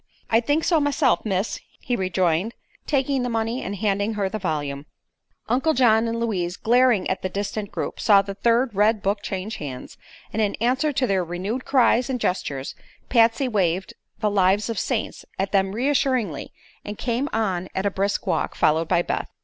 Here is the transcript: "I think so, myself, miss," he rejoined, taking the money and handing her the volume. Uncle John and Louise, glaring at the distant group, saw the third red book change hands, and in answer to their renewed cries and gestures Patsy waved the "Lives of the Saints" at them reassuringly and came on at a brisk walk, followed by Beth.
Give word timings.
"I 0.31 0.39
think 0.39 0.63
so, 0.63 0.79
myself, 0.79 1.23
miss," 1.25 1.59
he 1.79 1.95
rejoined, 1.95 2.55
taking 2.87 3.21
the 3.21 3.29
money 3.29 3.61
and 3.61 3.75
handing 3.75 4.15
her 4.15 4.29
the 4.29 4.39
volume. 4.39 4.87
Uncle 5.47 5.75
John 5.75 6.07
and 6.07 6.19
Louise, 6.19 6.57
glaring 6.57 7.07
at 7.07 7.21
the 7.21 7.29
distant 7.29 7.71
group, 7.71 7.99
saw 7.99 8.23
the 8.23 8.33
third 8.33 8.73
red 8.73 9.03
book 9.03 9.21
change 9.21 9.57
hands, 9.57 9.97
and 10.33 10.41
in 10.41 10.55
answer 10.55 10.91
to 10.91 11.05
their 11.05 11.23
renewed 11.23 11.65
cries 11.65 12.09
and 12.09 12.19
gestures 12.19 12.73
Patsy 13.09 13.47
waved 13.47 13.93
the 14.21 14.31
"Lives 14.31 14.71
of 14.71 14.77
the 14.77 14.81
Saints" 14.81 15.23
at 15.37 15.51
them 15.51 15.71
reassuringly 15.73 16.51
and 16.83 16.97
came 16.97 17.29
on 17.31 17.69
at 17.75 17.85
a 17.85 17.91
brisk 17.91 18.25
walk, 18.25 18.55
followed 18.55 18.87
by 18.87 19.03
Beth. 19.03 19.29